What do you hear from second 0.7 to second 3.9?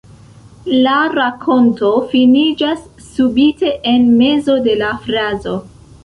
La rakonto finiĝas subite,